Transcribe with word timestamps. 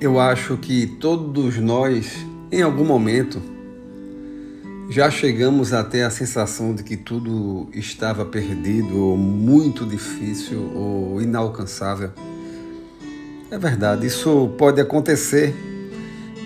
Eu 0.00 0.20
acho 0.20 0.56
que 0.56 0.86
todos 0.86 1.58
nós, 1.58 2.24
em 2.52 2.62
algum 2.62 2.84
momento, 2.84 3.42
já 4.88 5.10
chegamos 5.10 5.72
até 5.72 6.04
a 6.04 6.10
sensação 6.10 6.74
de 6.74 6.82
que 6.82 6.96
tudo 6.96 7.68
estava 7.74 8.24
perdido, 8.24 8.96
ou 8.96 9.16
muito 9.16 9.84
difícil, 9.84 10.70
ou 10.74 11.20
inalcançável. 11.20 12.10
É 13.50 13.58
verdade, 13.58 14.06
isso 14.06 14.54
pode 14.56 14.80
acontecer 14.80 15.54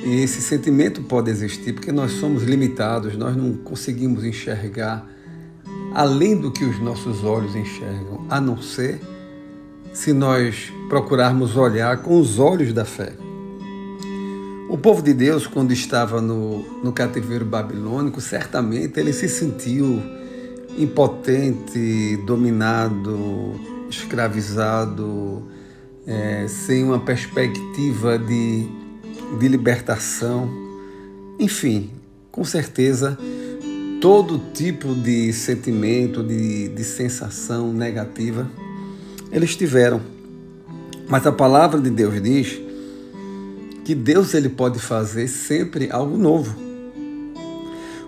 e 0.04 0.22
esse 0.22 0.40
sentimento 0.40 1.02
pode 1.02 1.30
existir 1.30 1.72
porque 1.72 1.92
nós 1.92 2.12
somos 2.12 2.42
limitados, 2.42 3.16
nós 3.16 3.36
não 3.36 3.52
conseguimos 3.54 4.24
enxergar 4.24 5.08
além 5.94 6.36
do 6.36 6.50
que 6.50 6.64
os 6.64 6.78
nossos 6.80 7.24
olhos 7.24 7.54
enxergam, 7.54 8.24
a 8.28 8.40
não 8.40 8.60
ser 8.60 9.00
se 9.92 10.12
nós 10.12 10.72
procurarmos 10.88 11.56
olhar 11.56 11.98
com 11.98 12.18
os 12.18 12.38
olhos 12.38 12.72
da 12.72 12.84
fé. 12.84 13.12
O 14.68 14.78
povo 14.78 15.02
de 15.02 15.12
Deus, 15.12 15.46
quando 15.46 15.70
estava 15.72 16.20
no, 16.20 16.62
no 16.82 16.92
cativeiro 16.92 17.44
babilônico, 17.44 18.20
certamente 18.20 18.98
ele 18.98 19.12
se 19.12 19.28
sentiu 19.28 20.02
impotente, 20.78 22.16
dominado, 22.24 23.60
escravizado, 23.90 25.42
é, 26.06 26.46
sem 26.48 26.84
uma 26.84 26.98
perspectiva 26.98 28.18
de, 28.18 28.66
de 29.38 29.48
libertação. 29.48 30.48
Enfim, 31.38 31.90
com 32.30 32.42
certeza, 32.42 33.18
todo 34.02 34.36
tipo 34.52 34.96
de 34.96 35.32
sentimento, 35.32 36.24
de, 36.24 36.66
de 36.70 36.82
sensação 36.82 37.72
negativa, 37.72 38.50
eles 39.30 39.54
tiveram. 39.54 40.00
Mas 41.08 41.24
a 41.24 41.30
palavra 41.30 41.80
de 41.80 41.88
Deus 41.88 42.20
diz 42.20 42.60
que 43.84 43.94
Deus 43.94 44.34
ele 44.34 44.48
pode 44.48 44.80
fazer 44.80 45.28
sempre 45.28 45.88
algo 45.88 46.18
novo. 46.18 46.52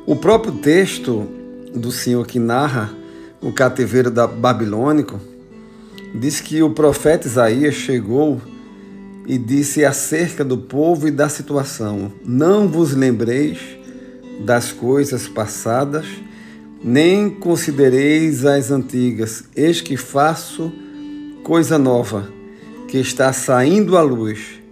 O 0.05 0.17
próprio 0.17 0.55
texto 0.55 1.29
do 1.73 1.93
Senhor 1.93 2.27
que 2.27 2.41
narra 2.41 2.93
o 3.41 3.53
cativeiro 3.53 4.11
da 4.11 4.27
babilônico 4.27 5.21
diz 6.13 6.41
que 6.41 6.61
o 6.61 6.71
profeta 6.71 7.29
Isaías 7.29 7.75
chegou 7.77 8.43
e 9.29 9.39
disse 9.39 9.85
acerca 9.85 10.45
do 10.45 10.59
povo 10.59 11.07
e 11.07 11.13
da 11.13 11.29
situação: 11.29 12.11
Não 12.25 12.67
vos 12.67 12.93
lembreis 12.95 13.84
das 14.41 14.73
coisas 14.73 15.29
passadas, 15.29 16.07
nem 16.83 17.31
considereis 17.31 18.45
as 18.45 18.71
antigas. 18.71 19.45
Eis 19.55 19.81
que 19.81 19.97
faço 19.97 20.73
coisa 21.43 21.79
nova, 21.79 22.29
que 22.89 22.99
está 22.99 23.33
saindo 23.33 23.97
à 23.97 24.03
luz 24.03 24.65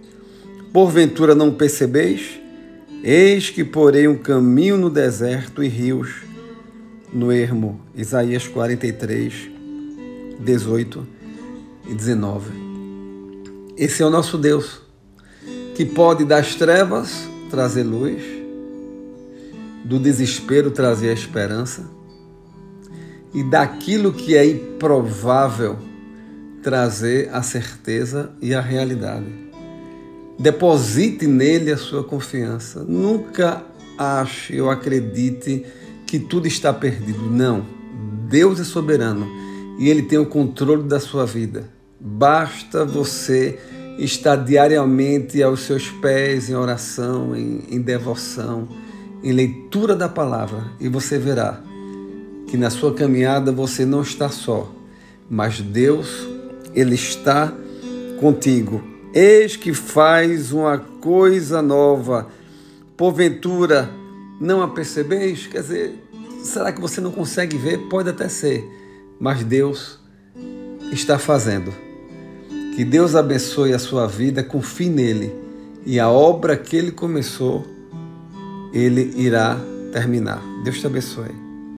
Porventura 0.73 1.35
não 1.35 1.53
percebeis? 1.53 2.41
Eis 3.03 3.51
que 3.51 3.63
porei 3.63 4.07
um 4.07 4.17
caminho 4.17 4.75
no 4.75 4.89
deserto 4.89 5.63
e 5.63 5.67
rios 5.67 6.23
no 7.13 7.31
ermo. 7.31 7.79
Isaías 7.95 8.47
43, 8.47 9.51
18 10.39 11.07
e 11.87 11.93
19. 11.93 12.51
Esse 13.77 14.01
é 14.01 14.05
o 14.07 14.09
nosso 14.09 14.35
Deus, 14.35 14.81
que 15.75 15.85
pode 15.85 16.25
das 16.25 16.55
trevas 16.55 17.29
trazer 17.51 17.83
luz, 17.83 18.23
do 19.93 19.99
desespero 19.99 20.71
trazer 20.71 21.11
a 21.11 21.13
esperança 21.13 21.83
e 23.31 23.43
daquilo 23.43 24.11
que 24.11 24.35
é 24.35 24.43
improvável 24.43 25.77
trazer 26.63 27.29
a 27.31 27.43
certeza 27.43 28.31
e 28.41 28.55
a 28.55 28.61
realidade. 28.61 29.27
Deposite 30.39 31.27
nele 31.27 31.71
a 31.71 31.77
sua 31.77 32.03
confiança. 32.03 32.83
Nunca 32.83 33.63
ache 33.95 34.59
ou 34.59 34.71
acredite 34.71 35.63
que 36.07 36.17
tudo 36.17 36.47
está 36.47 36.73
perdido. 36.73 37.29
Não. 37.29 37.63
Deus 38.27 38.59
é 38.59 38.63
soberano 38.63 39.27
e 39.77 39.91
ele 39.91 40.01
tem 40.01 40.17
o 40.17 40.25
controle 40.25 40.83
da 40.83 40.99
sua 40.99 41.23
vida. 41.23 41.69
Basta 41.99 42.83
você 42.83 43.59
estar 43.99 44.37
diariamente 44.37 45.43
aos 45.43 45.59
seus 45.59 45.89
pés 45.89 46.49
em 46.49 46.55
oração, 46.55 47.35
em, 47.35 47.63
em 47.69 47.79
devoção, 47.79 48.67
em 49.23 49.31
leitura 49.31 49.95
da 49.95 50.09
palavra 50.09 50.71
e 50.79 50.87
você 50.89 51.17
verá 51.17 51.61
que 52.47 52.57
na 52.57 52.69
sua 52.69 52.93
caminhada 52.93 53.51
você 53.51 53.85
não 53.85 54.01
está 54.01 54.29
só, 54.29 54.71
mas 55.29 55.61
Deus, 55.61 56.27
ele 56.75 56.95
está 56.95 57.53
contigo 58.19 58.93
Eis 59.13 59.55
que 59.55 59.75
faz 59.75 60.51
uma 60.51 60.79
coisa 60.79 61.61
nova. 61.61 62.29
Porventura, 62.97 63.87
não 64.41 64.63
a 64.63 64.67
percebeis? 64.67 65.45
Quer 65.45 65.61
dizer, 65.61 66.03
será 66.43 66.71
que 66.71 66.81
você 66.81 66.99
não 66.99 67.11
consegue 67.11 67.55
ver? 67.55 67.77
Pode 67.89 68.09
até 68.09 68.27
ser, 68.27 68.67
mas 69.19 69.43
Deus 69.43 69.99
está 70.91 71.19
fazendo. 71.19 71.71
Que 72.75 72.83
Deus 72.83 73.13
abençoe 73.13 73.71
a 73.71 73.77
sua 73.77 74.07
vida, 74.07 74.43
confie 74.43 74.89
nele 74.89 75.31
e 75.85 75.99
a 75.99 76.09
obra 76.09 76.57
que 76.57 76.75
ele 76.75 76.91
começou, 76.91 77.67
ele 78.73 79.13
irá 79.15 79.57
terminar. 79.91 80.41
Deus 80.63 80.79
te 80.79 80.87
abençoe. 80.87 81.42